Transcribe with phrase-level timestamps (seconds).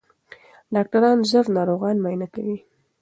[0.73, 2.57] ډاکټران ژر ناروغان معاینه کوي.